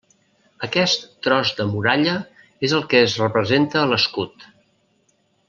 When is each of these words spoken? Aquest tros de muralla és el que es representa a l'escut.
Aquest 0.67 1.03
tros 1.27 1.51
de 1.59 1.67
muralla 1.73 2.15
és 2.69 2.73
el 2.79 2.87
que 2.95 3.03
es 3.09 3.15
representa 3.25 3.79
a 3.83 3.87
l'escut. 3.93 4.49